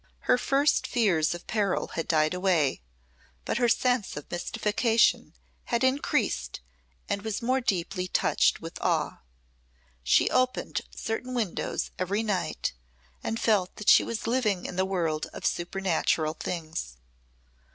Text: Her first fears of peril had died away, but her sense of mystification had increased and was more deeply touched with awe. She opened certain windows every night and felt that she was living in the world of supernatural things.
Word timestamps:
Her 0.21 0.39
first 0.39 0.87
fears 0.87 1.35
of 1.35 1.45
peril 1.45 1.89
had 1.89 2.07
died 2.07 2.33
away, 2.33 2.81
but 3.45 3.59
her 3.59 3.69
sense 3.69 4.17
of 4.17 4.31
mystification 4.31 5.35
had 5.65 5.83
increased 5.83 6.59
and 7.07 7.21
was 7.21 7.43
more 7.43 7.61
deeply 7.61 8.07
touched 8.07 8.61
with 8.61 8.81
awe. 8.81 9.21
She 10.01 10.27
opened 10.31 10.81
certain 10.95 11.35
windows 11.35 11.91
every 11.99 12.23
night 12.23 12.73
and 13.23 13.39
felt 13.39 13.75
that 13.75 13.89
she 13.89 14.03
was 14.03 14.25
living 14.25 14.65
in 14.65 14.75
the 14.75 14.85
world 14.85 15.27
of 15.33 15.45
supernatural 15.45 16.33
things. 16.33 16.97